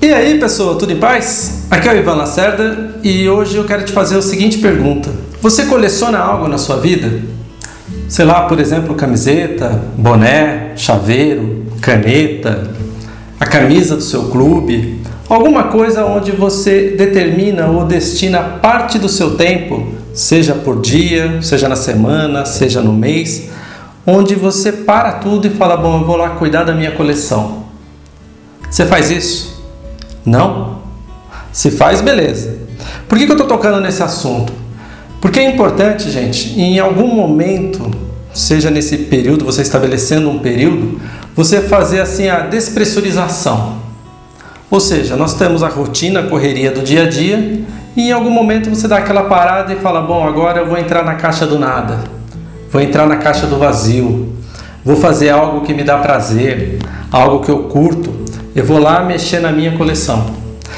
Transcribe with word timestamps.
E 0.00 0.12
aí, 0.12 0.38
pessoal, 0.38 0.76
tudo 0.76 0.92
em 0.92 0.96
paz? 0.96 1.66
Aqui 1.68 1.88
é 1.88 1.92
o 1.92 1.96
Ivan 1.96 2.14
Lacerda 2.14 3.00
e 3.02 3.28
hoje 3.28 3.56
eu 3.56 3.64
quero 3.64 3.84
te 3.84 3.90
fazer 3.90 4.16
a 4.16 4.22
seguinte 4.22 4.58
pergunta: 4.58 5.10
Você 5.42 5.66
coleciona 5.66 6.20
algo 6.20 6.46
na 6.46 6.56
sua 6.56 6.76
vida? 6.76 7.20
Sei 8.08 8.24
lá, 8.24 8.42
por 8.42 8.60
exemplo, 8.60 8.94
camiseta, 8.94 9.82
boné, 9.96 10.70
chaveiro, 10.76 11.66
caneta, 11.80 12.70
a 13.40 13.44
camisa 13.44 13.96
do 13.96 14.02
seu 14.02 14.28
clube, 14.28 15.00
alguma 15.28 15.64
coisa 15.64 16.04
onde 16.04 16.30
você 16.30 16.94
determina 16.96 17.66
ou 17.66 17.84
destina 17.84 18.40
parte 18.40 19.00
do 19.00 19.08
seu 19.08 19.34
tempo, 19.34 19.94
seja 20.14 20.54
por 20.54 20.80
dia, 20.80 21.42
seja 21.42 21.68
na 21.68 21.76
semana, 21.76 22.44
seja 22.44 22.80
no 22.80 22.92
mês, 22.92 23.50
onde 24.06 24.36
você 24.36 24.70
para 24.70 25.14
tudo 25.14 25.48
e 25.48 25.50
fala: 25.50 25.76
Bom, 25.76 25.98
eu 25.98 26.06
vou 26.06 26.16
lá 26.16 26.30
cuidar 26.30 26.62
da 26.62 26.72
minha 26.72 26.92
coleção. 26.92 27.64
Você 28.70 28.86
faz 28.86 29.10
isso? 29.10 29.57
Não? 30.28 30.78
Se 31.52 31.70
faz, 31.70 32.00
beleza. 32.00 32.58
Por 33.08 33.18
que, 33.18 33.24
que 33.24 33.32
eu 33.32 33.36
estou 33.36 33.48
tocando 33.48 33.80
nesse 33.80 34.02
assunto? 34.02 34.52
Porque 35.20 35.40
é 35.40 35.50
importante, 35.50 36.10
gente, 36.10 36.58
em 36.60 36.78
algum 36.78 37.08
momento, 37.08 37.90
seja 38.32 38.70
nesse 38.70 38.96
período, 38.98 39.44
você 39.44 39.62
estabelecendo 39.62 40.28
um 40.28 40.38
período, 40.38 41.00
você 41.34 41.60
fazer 41.60 42.00
assim 42.00 42.28
a 42.28 42.40
despressurização. 42.40 43.78
Ou 44.70 44.78
seja, 44.78 45.16
nós 45.16 45.34
temos 45.34 45.62
a 45.62 45.68
rotina, 45.68 46.20
a 46.20 46.22
correria 46.24 46.70
do 46.70 46.82
dia 46.82 47.04
a 47.04 47.08
dia, 47.08 47.62
e 47.96 48.10
em 48.10 48.12
algum 48.12 48.30
momento 48.30 48.68
você 48.68 48.86
dá 48.86 48.98
aquela 48.98 49.24
parada 49.24 49.72
e 49.72 49.76
fala: 49.76 50.02
Bom, 50.02 50.26
agora 50.26 50.60
eu 50.60 50.66
vou 50.68 50.76
entrar 50.76 51.04
na 51.04 51.14
caixa 51.14 51.46
do 51.46 51.58
nada, 51.58 52.00
vou 52.70 52.80
entrar 52.80 53.06
na 53.06 53.16
caixa 53.16 53.46
do 53.46 53.58
vazio, 53.58 54.34
vou 54.84 54.94
fazer 54.94 55.30
algo 55.30 55.62
que 55.62 55.72
me 55.72 55.82
dá 55.82 55.98
prazer, 55.98 56.78
algo 57.10 57.42
que 57.42 57.50
eu 57.50 57.64
curto, 57.64 58.27
eu 58.58 58.64
vou 58.64 58.80
lá 58.80 59.04
mexer 59.04 59.38
na 59.38 59.52
minha 59.52 59.76
coleção. 59.76 60.26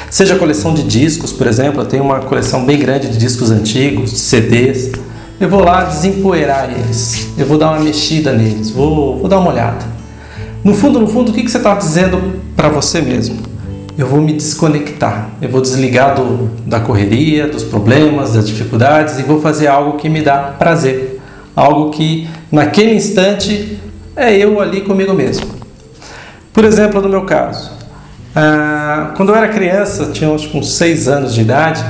Seja 0.07 0.35
coleção 0.35 0.71
de 0.71 0.83
discos, 0.83 1.33
por 1.33 1.47
exemplo, 1.47 1.81
eu 1.81 1.85
tenho 1.85 2.03
uma 2.03 2.19
coleção 2.19 2.63
bem 2.63 2.77
grande 2.77 3.09
de 3.09 3.17
discos 3.17 3.49
antigos, 3.49 4.11
de 4.11 4.19
CDs. 4.19 4.91
Eu 5.39 5.49
vou 5.49 5.63
lá 5.63 5.85
desempoeirar 5.85 6.69
eles, 6.69 7.29
eu 7.35 7.45
vou 7.47 7.57
dar 7.57 7.71
uma 7.71 7.79
mexida 7.79 8.31
neles, 8.31 8.69
vou, 8.69 9.17
vou 9.17 9.27
dar 9.27 9.39
uma 9.39 9.49
olhada. 9.49 9.83
No 10.63 10.75
fundo, 10.75 10.99
no 10.99 11.07
fundo, 11.07 11.31
o 11.31 11.33
que, 11.33 11.41
que 11.41 11.49
você 11.49 11.57
está 11.57 11.73
dizendo 11.73 12.39
para 12.55 12.69
você 12.69 13.01
mesmo? 13.01 13.39
Eu 13.97 14.05
vou 14.05 14.21
me 14.21 14.33
desconectar, 14.33 15.31
eu 15.41 15.49
vou 15.49 15.59
desligar 15.59 16.13
do, 16.13 16.51
da 16.67 16.79
correria, 16.79 17.47
dos 17.47 17.63
problemas, 17.63 18.33
das 18.33 18.47
dificuldades 18.47 19.17
e 19.17 19.23
vou 19.23 19.41
fazer 19.41 19.65
algo 19.65 19.97
que 19.97 20.07
me 20.07 20.21
dá 20.21 20.37
prazer, 20.37 21.19
algo 21.55 21.89
que 21.89 22.29
naquele 22.51 22.93
instante 22.93 23.79
é 24.15 24.37
eu 24.37 24.61
ali 24.61 24.81
comigo 24.81 25.15
mesmo. 25.15 25.60
Por 26.53 26.65
exemplo, 26.65 27.01
no 27.01 27.07
meu 27.07 27.23
caso, 27.23 27.71
ah, 28.35 29.11
quando 29.15 29.29
eu 29.29 29.35
era 29.35 29.47
criança, 29.47 30.11
tinha 30.11 30.33
acho, 30.33 30.55
uns 30.57 30.73
6 30.73 31.07
anos 31.07 31.33
de 31.33 31.41
idade, 31.41 31.83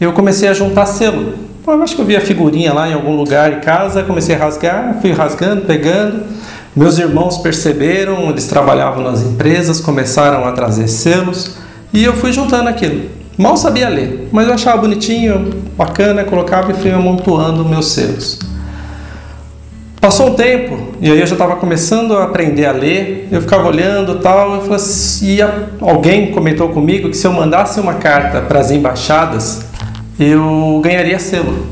eu 0.00 0.12
comecei 0.12 0.48
a 0.48 0.54
juntar 0.54 0.86
selo. 0.86 1.34
Eu 1.64 1.82
acho 1.82 1.94
que 1.94 2.02
eu 2.02 2.06
vi 2.06 2.16
a 2.16 2.20
figurinha 2.20 2.72
lá 2.72 2.88
em 2.88 2.94
algum 2.94 3.14
lugar 3.14 3.52
em 3.52 3.60
casa, 3.60 4.02
comecei 4.02 4.34
a 4.34 4.38
rasgar, 4.38 4.98
fui 5.00 5.12
rasgando, 5.12 5.62
pegando. 5.62 6.24
Meus 6.74 6.98
irmãos 6.98 7.38
perceberam, 7.38 8.30
eles 8.30 8.46
trabalhavam 8.46 9.04
nas 9.04 9.22
empresas, 9.22 9.78
começaram 9.78 10.44
a 10.44 10.52
trazer 10.52 10.88
selos 10.88 11.56
e 11.92 12.02
eu 12.02 12.14
fui 12.14 12.32
juntando 12.32 12.68
aquilo. 12.68 13.08
Mal 13.38 13.56
sabia 13.56 13.88
ler, 13.88 14.28
mas 14.32 14.48
eu 14.48 14.54
achava 14.54 14.80
bonitinho, 14.80 15.50
bacana, 15.76 16.24
colocava 16.24 16.72
e 16.72 16.74
fui 16.74 16.90
amontoando 16.90 17.64
meus 17.64 17.92
selos. 17.92 18.38
Passou 20.02 20.30
um 20.30 20.34
tempo, 20.34 20.76
e 21.00 21.08
aí 21.08 21.20
eu 21.20 21.26
já 21.28 21.36
estava 21.36 21.54
começando 21.54 22.16
a 22.16 22.24
aprender 22.24 22.66
a 22.66 22.72
ler, 22.72 23.28
eu 23.30 23.40
ficava 23.40 23.68
olhando 23.68 24.16
tal, 24.16 24.60
assim, 24.72 25.36
e 25.36 25.38
alguém 25.80 26.32
comentou 26.32 26.70
comigo 26.70 27.08
que 27.08 27.16
se 27.16 27.24
eu 27.24 27.32
mandasse 27.32 27.78
uma 27.78 27.94
carta 27.94 28.40
para 28.40 28.58
as 28.58 28.72
embaixadas, 28.72 29.64
eu 30.18 30.80
ganharia 30.82 31.20
selo. 31.20 31.68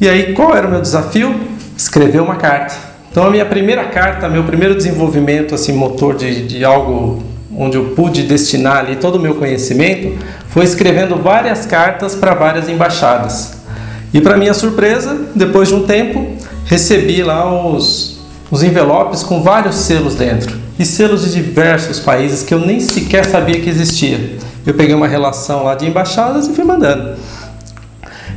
E 0.00 0.08
aí 0.08 0.32
qual 0.32 0.56
era 0.56 0.68
o 0.68 0.70
meu 0.70 0.80
desafio? 0.80 1.34
Escrever 1.76 2.22
uma 2.22 2.36
carta. 2.36 2.76
Então 3.10 3.26
a 3.26 3.30
minha 3.32 3.44
primeira 3.44 3.86
carta, 3.86 4.28
meu 4.28 4.44
primeiro 4.44 4.76
desenvolvimento 4.76 5.52
assim 5.52 5.72
motor 5.72 6.14
de, 6.14 6.46
de 6.46 6.64
algo 6.64 7.20
onde 7.52 7.76
eu 7.76 7.86
pude 7.96 8.22
destinar 8.22 8.76
ali 8.76 8.94
todo 8.94 9.16
o 9.16 9.20
meu 9.20 9.34
conhecimento, 9.34 10.16
foi 10.50 10.62
escrevendo 10.62 11.16
várias 11.16 11.66
cartas 11.66 12.14
para 12.14 12.32
várias 12.32 12.68
embaixadas. 12.68 13.56
E 14.14 14.20
para 14.20 14.36
minha 14.36 14.54
surpresa, 14.54 15.26
depois 15.34 15.68
de 15.68 15.74
um 15.74 15.82
tempo, 15.82 16.35
recebi 16.66 17.22
lá 17.22 17.50
os, 17.70 18.18
os 18.50 18.62
envelopes 18.62 19.22
com 19.22 19.42
vários 19.42 19.76
selos 19.76 20.14
dentro 20.14 20.56
e 20.78 20.84
selos 20.84 21.22
de 21.22 21.32
diversos 21.32 21.98
países 21.98 22.42
que 22.42 22.52
eu 22.52 22.60
nem 22.60 22.80
sequer 22.80 23.24
sabia 23.24 23.60
que 23.60 23.70
existia. 23.70 24.36
Eu 24.66 24.74
peguei 24.74 24.94
uma 24.94 25.08
relação 25.08 25.64
lá 25.64 25.74
de 25.74 25.86
embaixadas 25.86 26.46
e 26.48 26.52
fui 26.52 26.64
mandando. 26.64 27.16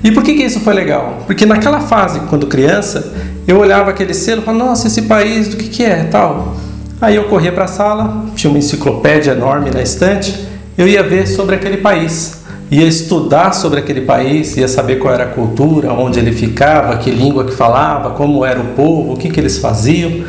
E 0.04 0.12
por 0.12 0.24
que, 0.24 0.36
que 0.36 0.44
isso 0.44 0.62
foi 0.62 0.74
legal? 0.74 1.24
Porque 1.26 1.46
naquela 1.46 1.82
fase, 1.82 2.22
quando 2.30 2.48
criança, 2.48 3.14
eu 3.48 3.58
olhava 3.60 3.90
aquele 3.90 4.14
selo 4.14 4.42
e 4.42 4.46
falava, 4.46 4.66
nossa, 4.66 4.88
esse 4.88 5.02
país, 5.02 5.50
do 5.50 5.58
que, 5.58 5.68
que 5.68 5.84
é 5.84 6.06
tal? 6.06 6.56
Aí 7.02 7.16
eu 7.16 7.26
corria 7.26 7.52
para 7.52 7.66
a 7.66 7.68
sala, 7.68 8.26
tinha 8.36 8.50
uma 8.50 8.60
enciclopédia 8.60 9.32
enorme 9.32 9.72
na 9.72 9.82
estante, 9.82 10.48
eu 10.78 10.88
ia 10.88 11.04
ver 11.04 11.28
sobre 11.28 11.56
aquele 11.56 11.78
país 11.78 12.40
ia 12.72 12.86
estudar 12.86 13.54
sobre 13.54 13.80
aquele 13.80 14.02
país, 14.02 14.56
ia 14.56 14.68
saber 14.68 14.98
qual 14.98 15.14
era 15.14 15.24
a 15.24 15.30
cultura, 15.30 15.92
onde 15.92 16.20
ele 16.20 16.32
ficava, 16.32 16.98
que 16.98 17.10
língua 17.10 17.46
que 17.46 17.54
falava, 17.54 18.12
como 18.12 18.46
era 18.46 18.60
o 18.60 18.66
povo, 18.76 19.14
o 19.14 19.18
que, 19.18 19.30
que 19.30 19.40
eles 19.40 19.58
faziam. 19.58 20.24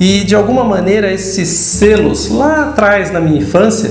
E 0.00 0.20
de 0.20 0.34
alguma 0.34 0.64
maneira 0.64 1.12
esses 1.12 1.48
selos 1.48 2.30
lá 2.30 2.70
atrás 2.70 3.12
na 3.12 3.20
minha 3.20 3.38
infância 3.38 3.90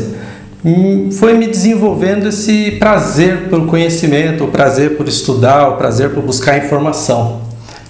hum, 0.65 1.09
foi 1.11 1.33
me 1.33 1.47
desenvolvendo 1.47 2.27
esse 2.27 2.71
prazer 2.71 3.49
pelo 3.49 3.67
conhecimento, 3.67 4.43
o 4.43 4.47
prazer 4.47 4.97
por 4.97 5.07
estudar, 5.07 5.69
o 5.69 5.77
prazer 5.77 6.09
por 6.09 6.23
buscar 6.23 6.57
informação. 6.57 7.41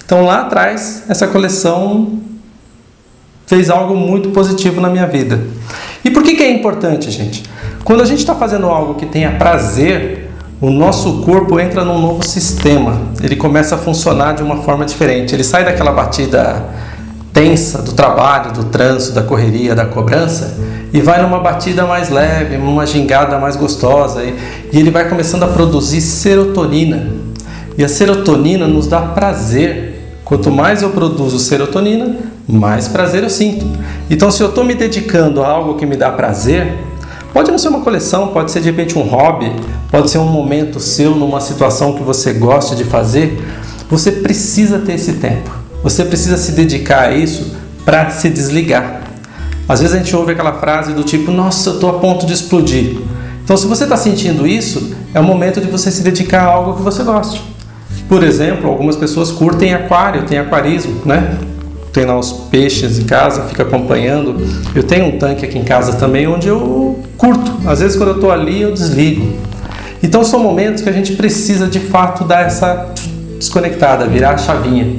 Então 0.04 0.24
lá 0.24 0.42
atrás 0.42 1.04
essa 1.08 1.26
coleção 1.26 2.20
fez 3.46 3.70
algo 3.70 3.94
muito 3.94 4.30
positivo 4.30 4.80
na 4.80 4.88
minha 4.88 5.06
vida. 5.06 5.40
E 6.04 6.10
por 6.10 6.22
que, 6.22 6.34
que 6.34 6.42
é 6.42 6.50
importante, 6.50 7.10
gente? 7.10 7.42
Quando 7.84 8.02
a 8.02 8.04
gente 8.04 8.18
está 8.18 8.34
fazendo 8.34 8.66
algo 8.66 8.94
que 8.94 9.06
tenha 9.06 9.32
prazer, 9.32 10.30
o 10.60 10.70
nosso 10.70 11.22
corpo 11.22 11.60
entra 11.60 11.84
num 11.84 12.00
novo 12.00 12.26
sistema. 12.26 13.00
Ele 13.22 13.36
começa 13.36 13.74
a 13.74 13.78
funcionar 13.78 14.34
de 14.34 14.42
uma 14.42 14.58
forma 14.58 14.84
diferente. 14.84 15.34
Ele 15.34 15.44
sai 15.44 15.64
daquela 15.64 15.92
batida 15.92 16.64
tensa 17.32 17.82
do 17.82 17.92
trabalho, 17.92 18.52
do 18.52 18.64
trânsito, 18.64 19.12
da 19.12 19.22
correria, 19.22 19.74
da 19.74 19.84
cobrança 19.84 20.56
e 20.94 21.00
vai 21.00 21.20
numa 21.20 21.40
batida 21.40 21.84
mais 21.84 22.08
leve, 22.08 22.56
numa 22.56 22.86
gingada 22.86 23.36
mais 23.36 23.56
gostosa 23.56 24.22
e, 24.22 24.38
e 24.72 24.78
ele 24.78 24.92
vai 24.92 25.08
começando 25.08 25.42
a 25.42 25.48
produzir 25.48 26.00
serotonina. 26.00 27.08
E 27.76 27.82
a 27.82 27.88
serotonina 27.88 28.68
nos 28.68 28.86
dá 28.86 29.00
prazer. 29.00 29.92
Quanto 30.24 30.52
mais 30.52 30.82
eu 30.82 30.90
produzo 30.90 31.40
serotonina, 31.40 32.16
mais 32.48 32.88
prazer 32.88 33.22
eu 33.22 33.30
sinto. 33.30 33.66
Então, 34.10 34.30
se 34.30 34.42
eu 34.42 34.48
estou 34.48 34.64
me 34.64 34.74
dedicando 34.74 35.42
a 35.42 35.48
algo 35.48 35.74
que 35.74 35.86
me 35.86 35.96
dá 35.96 36.10
prazer, 36.10 36.76
Pode 37.34 37.50
não 37.50 37.58
ser 37.58 37.66
uma 37.66 37.80
coleção, 37.80 38.28
pode 38.28 38.52
ser 38.52 38.60
de 38.60 38.66
repente 38.66 38.96
um 38.96 39.02
hobby, 39.02 39.52
pode 39.90 40.08
ser 40.08 40.18
um 40.18 40.28
momento 40.28 40.78
seu 40.78 41.16
numa 41.16 41.40
situação 41.40 41.94
que 41.94 42.02
você 42.04 42.32
gosta 42.32 42.76
de 42.76 42.84
fazer. 42.84 43.44
Você 43.90 44.12
precisa 44.12 44.78
ter 44.78 44.92
esse 44.92 45.14
tempo. 45.14 45.50
Você 45.82 46.04
precisa 46.04 46.36
se 46.36 46.52
dedicar 46.52 47.08
a 47.08 47.12
isso 47.12 47.56
para 47.84 48.08
se 48.10 48.30
desligar. 48.30 49.02
Às 49.68 49.80
vezes 49.80 49.96
a 49.96 49.98
gente 49.98 50.14
ouve 50.14 50.30
aquela 50.30 50.52
frase 50.60 50.92
do 50.92 51.02
tipo: 51.02 51.32
Nossa, 51.32 51.70
eu 51.70 51.74
estou 51.74 51.90
a 51.90 51.94
ponto 51.94 52.24
de 52.24 52.32
explodir. 52.32 52.98
Então, 53.42 53.56
se 53.56 53.66
você 53.66 53.82
está 53.82 53.96
sentindo 53.96 54.46
isso, 54.46 54.94
é 55.12 55.18
o 55.18 55.24
momento 55.24 55.60
de 55.60 55.66
você 55.66 55.90
se 55.90 56.02
dedicar 56.02 56.42
a 56.42 56.46
algo 56.46 56.74
que 56.74 56.82
você 56.82 57.02
goste. 57.02 57.42
Por 58.08 58.22
exemplo, 58.22 58.70
algumas 58.70 58.94
pessoas 58.94 59.32
curtem 59.32 59.74
aquário, 59.74 60.22
tem 60.22 60.38
aquarismo, 60.38 61.00
né? 61.04 61.36
Lá 62.02 62.18
os 62.18 62.32
peixes 62.32 62.98
em 62.98 63.04
casa, 63.04 63.42
fica 63.44 63.62
acompanhando. 63.62 64.36
Eu 64.74 64.82
tenho 64.82 65.06
um 65.06 65.18
tanque 65.18 65.44
aqui 65.44 65.58
em 65.58 65.64
casa 65.64 65.92
também 65.92 66.26
onde 66.26 66.48
eu 66.48 66.98
curto. 67.16 67.52
Às 67.68 67.80
vezes 67.80 67.96
quando 67.96 68.08
eu 68.08 68.14
estou 68.16 68.32
ali 68.32 68.62
eu 68.62 68.72
desligo. 68.72 69.38
Então 70.02 70.24
são 70.24 70.40
momentos 70.40 70.82
que 70.82 70.88
a 70.88 70.92
gente 70.92 71.14
precisa 71.14 71.68
de 71.68 71.78
fato 71.78 72.24
dar 72.24 72.46
essa 72.46 72.92
desconectada, 73.38 74.06
virar 74.06 74.30
a 74.30 74.38
chavinha. 74.38 74.96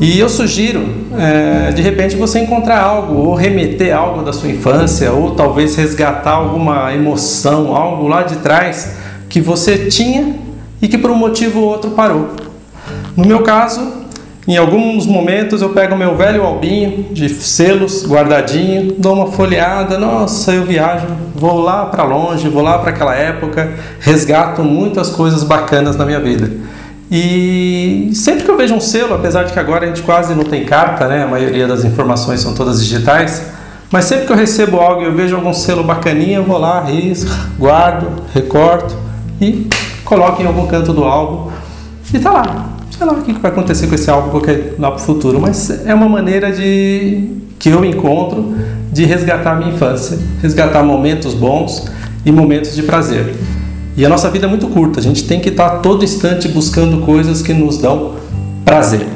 E 0.00 0.18
eu 0.18 0.28
sugiro, 0.28 0.86
é, 1.16 1.70
de 1.70 1.80
repente, 1.80 2.16
você 2.16 2.40
encontrar 2.40 2.80
algo, 2.80 3.14
ou 3.14 3.34
remeter 3.34 3.96
algo 3.96 4.22
da 4.22 4.32
sua 4.32 4.48
infância, 4.48 5.12
ou 5.12 5.32
talvez 5.32 5.76
resgatar 5.76 6.32
alguma 6.32 6.92
emoção, 6.92 7.74
algo 7.76 8.08
lá 8.08 8.22
de 8.22 8.36
trás 8.36 8.96
que 9.28 9.40
você 9.40 9.86
tinha 9.86 10.34
e 10.82 10.88
que 10.88 10.98
por 10.98 11.10
um 11.10 11.14
motivo 11.14 11.60
ou 11.60 11.66
outro 11.66 11.90
parou. 11.90 12.30
No 13.16 13.24
meu 13.24 13.42
caso, 13.42 14.03
em 14.46 14.56
alguns 14.58 15.06
momentos 15.06 15.62
eu 15.62 15.70
pego 15.70 15.96
meu 15.96 16.16
velho 16.16 16.44
albinho 16.44 17.06
de 17.12 17.28
selos 17.30 18.06
guardadinho, 18.06 18.94
dou 18.98 19.14
uma 19.14 19.28
folheada, 19.28 19.98
nossa, 19.98 20.52
eu 20.52 20.64
viajo, 20.64 21.06
vou 21.34 21.60
lá 21.60 21.86
para 21.86 22.04
longe, 22.04 22.48
vou 22.48 22.62
lá 22.62 22.78
para 22.78 22.90
aquela 22.90 23.14
época, 23.14 23.72
resgato 24.00 24.62
muitas 24.62 25.08
coisas 25.08 25.42
bacanas 25.42 25.96
na 25.96 26.04
minha 26.04 26.20
vida. 26.20 26.50
E 27.10 28.10
sempre 28.12 28.44
que 28.44 28.50
eu 28.50 28.56
vejo 28.56 28.74
um 28.74 28.80
selo, 28.80 29.14
apesar 29.14 29.44
de 29.44 29.52
que 29.52 29.58
agora 29.58 29.84
a 29.84 29.88
gente 29.88 30.02
quase 30.02 30.34
não 30.34 30.44
tem 30.44 30.64
carta, 30.64 31.06
né? 31.06 31.22
A 31.22 31.26
maioria 31.26 31.66
das 31.66 31.84
informações 31.84 32.40
são 32.40 32.54
todas 32.54 32.82
digitais, 32.82 33.42
Mas 33.90 34.06
sempre 34.06 34.26
que 34.26 34.32
eu 34.32 34.36
recebo 34.36 34.80
algo 34.80 35.02
e 35.02 35.04
eu 35.04 35.14
vejo 35.14 35.36
algum 35.36 35.52
selo 35.52 35.84
bacaninha, 35.84 36.38
eu 36.38 36.44
vou 36.44 36.58
lá, 36.58 36.80
risco, 36.80 37.30
guardo, 37.56 38.08
recorto 38.34 38.96
e 39.40 39.68
coloco 40.04 40.42
em 40.42 40.46
algum 40.46 40.66
canto 40.66 40.92
do 40.92 41.04
álbum 41.04 41.52
e 42.12 42.18
tá 42.18 42.32
lá. 42.32 42.68
Sei 42.96 43.04
lá 43.04 43.12
o 43.12 43.22
que 43.22 43.32
vai 43.32 43.50
acontecer 43.50 43.88
com 43.88 43.94
esse 43.96 44.08
álbum 44.08 44.30
qualquer 44.30 44.76
lá 44.78 44.92
pro 44.92 45.00
futuro, 45.00 45.40
mas 45.40 45.68
é 45.84 45.92
uma 45.92 46.08
maneira 46.08 46.52
de 46.52 47.28
que 47.58 47.68
eu 47.68 47.84
encontro 47.84 48.54
de 48.92 49.04
resgatar 49.04 49.52
a 49.52 49.56
minha 49.56 49.72
infância, 49.72 50.16
resgatar 50.40 50.84
momentos 50.84 51.34
bons 51.34 51.90
e 52.24 52.30
momentos 52.30 52.72
de 52.76 52.84
prazer. 52.84 53.34
E 53.96 54.06
a 54.06 54.08
nossa 54.08 54.30
vida 54.30 54.46
é 54.46 54.48
muito 54.48 54.68
curta, 54.68 55.00
a 55.00 55.02
gente 55.02 55.24
tem 55.24 55.40
que 55.40 55.48
estar 55.48 55.78
todo 55.78 56.04
instante 56.04 56.46
buscando 56.46 57.04
coisas 57.04 57.42
que 57.42 57.52
nos 57.52 57.78
dão 57.78 58.14
prazer. 58.64 59.08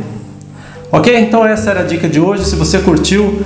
Ok? 0.91 1.17
Então 1.17 1.47
essa 1.47 1.71
era 1.71 1.81
a 1.81 1.85
dica 1.85 2.09
de 2.09 2.19
hoje. 2.19 2.45
Se 2.47 2.57
você 2.57 2.81
curtiu, 2.81 3.43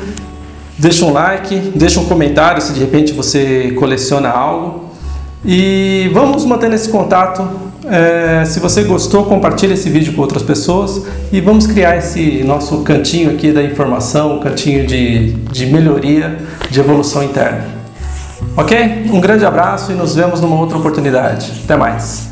deixa 0.78 1.04
um 1.04 1.12
like, 1.12 1.72
deixa 1.74 2.00
um 2.00 2.06
comentário 2.06 2.62
se 2.62 2.72
de 2.72 2.80
repente 2.80 3.12
você 3.12 3.74
coleciona 3.78 4.30
algo. 4.30 4.84
E 5.44 6.10
vamos 6.14 6.46
mantendo 6.46 6.74
esse 6.74 6.88
contato. 6.88 7.71
É, 7.84 8.44
se 8.44 8.60
você 8.60 8.84
gostou, 8.84 9.24
compartilhe 9.24 9.74
esse 9.74 9.90
vídeo 9.90 10.12
com 10.12 10.22
outras 10.22 10.42
pessoas 10.42 11.04
e 11.32 11.40
vamos 11.40 11.66
criar 11.66 11.96
esse 11.96 12.42
nosso 12.44 12.82
cantinho 12.82 13.30
aqui 13.30 13.52
da 13.52 13.62
informação, 13.62 14.36
um 14.36 14.40
cantinho 14.40 14.86
de, 14.86 15.32
de 15.32 15.66
melhoria, 15.66 16.38
de 16.70 16.78
evolução 16.80 17.22
interna. 17.22 17.66
Ok? 18.56 19.06
Um 19.12 19.20
grande 19.20 19.44
abraço 19.44 19.92
e 19.92 19.94
nos 19.94 20.14
vemos 20.14 20.40
numa 20.40 20.56
outra 20.56 20.78
oportunidade. 20.78 21.52
Até 21.64 21.76
mais. 21.76 22.31